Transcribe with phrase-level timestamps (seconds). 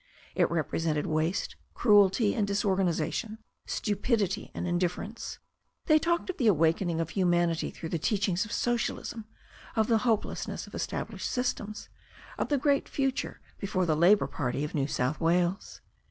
[0.33, 5.37] It rep resented waste, cruelty and disorganization, stupidity and indifference.
[5.85, 9.25] They talked of the awakening of humanity through the teachings of socialism,
[9.75, 11.87] of the hopelessness of established systems,
[12.39, 15.81] of the great future before the Labour Party of New South Wales.